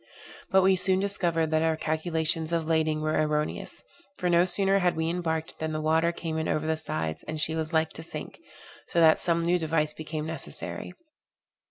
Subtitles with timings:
[0.49, 3.83] But we soon discovered that our calculations of lading were erroneous;
[4.17, 7.39] for no sooner had we embarked, than the water came in over the sides, and
[7.39, 8.39] she was like to sink;
[8.87, 10.93] so that some new device became necessary.